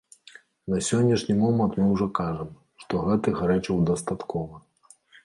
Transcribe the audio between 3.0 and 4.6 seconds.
гэтых рэчаў дастаткова.